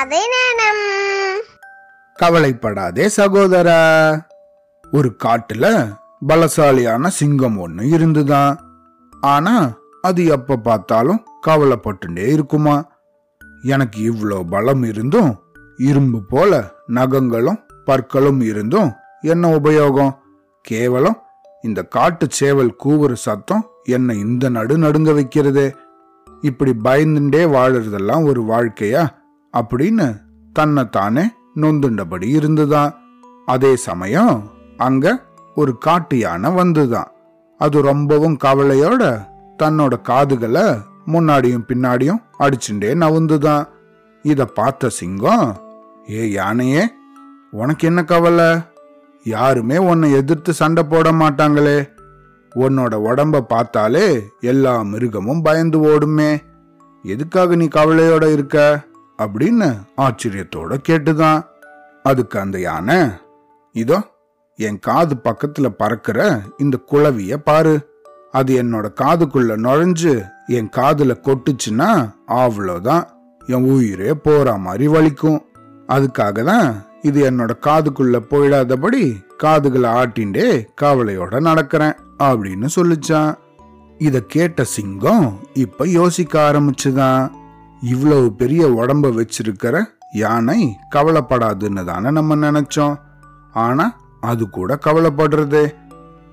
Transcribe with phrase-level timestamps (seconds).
[0.00, 0.84] கதை நேரம்
[2.14, 3.80] கவலைப்படாதே சகோதரா.
[4.90, 5.96] ஒரு காட்டுல
[6.28, 8.58] பலசாலியான சிங்கம் ஒண்ணு இருந்துதான்
[9.20, 12.84] ஆனா அது எப்ப பார்த்தாலும் கவலைப்பட்டுட்டே இருக்குமா.
[13.62, 15.42] எனக்கு இவ்வளோ பலம் இருந்தும்
[15.76, 20.16] இரும்பு போல நகங்களும் பற்களும் இருந்தும் என்ன உபயோகம்?
[20.62, 21.22] கேவலம்
[21.62, 25.76] இந்த காட்டு சேவல் கூவுற சத்தம் என்னை இந்த நடு நடுங்க வைக்கிறதே.
[26.40, 29.18] இப்படி பயந்துட்டே வாழறதெல்லாம் ஒரு வாழ்க்கையா?
[29.52, 30.20] அப்படின்னு
[30.52, 31.24] தன்னைத்தானே
[31.56, 32.94] நொந்துண்டபடி இருந்துதான்.
[33.46, 37.10] அதே சமயம் அங்க ஒரு காட்டு யானை வந்துதான்.
[37.58, 39.26] அது ரொம்பவும் கவலையோட
[39.62, 40.62] தன்னோட காதுகளை
[41.06, 43.68] முன்னாடியும் பின்னாடியும் அடிச்சுட்டே நவுந்துதான்.
[44.22, 45.56] இத பார்த்த சிங்கம்
[46.10, 46.82] ஏ யானையே
[47.50, 48.58] உனக்கு என்ன கவலை?
[49.24, 51.88] யாருமே உன்னை எதிர்த்து சண்டை போட மாட்டாங்களே.
[52.54, 56.42] உன்னோட உடம்ப பார்த்தாலே எல்லா மிருகமும் பயந்து ஓடுமே.
[57.02, 58.88] எதுக்காக நீ கவலையோட இருக்க?
[59.20, 61.44] அப்படின்னு ஆச்சரியத்தோட கேட்டுதான்.
[62.02, 63.08] அதுக்கு அந்த யானை
[63.72, 64.02] இதோ
[64.56, 67.88] என் காது பக்கத்துல பறக்கிற இந்த குழவிய பாரு.
[68.30, 73.04] அது என்னோட காதுக்குள்ள நுழைஞ்சு என் காதுல கொட்டுச்சுன்னா அவ்வளோதான்.
[73.46, 75.42] என் உயிரே போற மாதிரி வலிக்கும்.
[75.88, 83.34] அதுக்காக தான் இது என்னோட காதுக்குள்ள போயிடாதபடி காதுகளை ஆட்டிண்டே கவலையோட நடக்கிறேன் அப்படின்னு சொல்லிச்சான்.
[83.98, 87.30] இத கேட்ட சிங்கம் இப்ப யோசிக்க ஆரம்பிச்சுதான்.
[87.80, 92.98] இவ்வளவு பெரிய உடம்ப வச்சிருக்கிற யானை கவலைப்படாதுன்னு தானே நம்ம நினைச்சோம்.
[93.52, 95.74] ஆனா அது கூட கவலைப்படுறதே.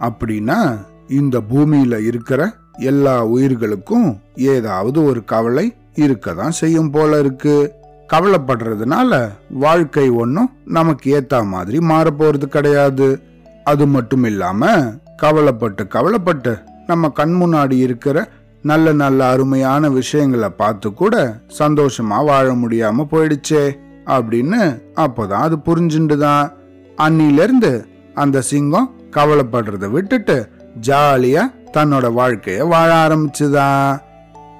[0.00, 7.72] அப்படின்னா இந்த பூமியில இருக்கிற எல்லா உயிர்களுக்கும் ஏதாவது ஒரு கவலை இருக்கதான் செய்யும் போல இருக்கு.
[8.12, 13.22] கவலைப்படுறதுனால வாழ்க்கை ஒன்றும் நமக்கு ஏத்த மாதிரி மாறப்போறது கிடையாது.
[13.64, 18.28] அது மட்டும் இல்லாம கவலைப்பட்டு கவலைப்பட்டு நம்ம கண் முன்னாடி இருக்கிற
[18.62, 26.52] நல்ல நல்ல அருமையான விஷயங்களை பார்த்து கூட சந்தோஷமா வாழ முடியாம போயிடுச்சே அப்படின்னு அப்போதான் அது புரிஞ்சுண்டுதான்
[26.96, 30.48] அன்னிலிருந்து அந்த சிங்கம் கவலைப்படுறத விட்டுட்டு
[30.86, 31.42] ஜாலியா
[31.72, 33.98] தன்னோட வாழ்க்கைய வாழ ஆரம்பிச்சுதான்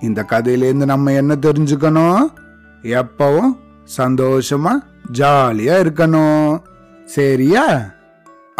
[0.00, 2.26] இந்த கதையிலேருந்து நம்ம என்ன தெரிஞ்சுக்கணும்?
[2.82, 3.56] எப்பவும்
[3.96, 4.72] சந்தோஷமா
[5.12, 6.58] ஜாலியா இருக்கணும்.
[7.04, 7.66] சரியா?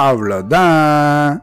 [0.03, 1.39] அவ்வளோதான்